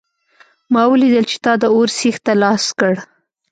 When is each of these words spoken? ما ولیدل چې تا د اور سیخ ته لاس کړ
ما 0.73 0.83
ولیدل 0.91 1.25
چې 1.31 1.37
تا 1.45 1.53
د 1.61 1.63
اور 1.75 1.87
سیخ 1.99 2.15
ته 2.25 2.33
لاس 2.41 2.65
کړ 2.79 2.93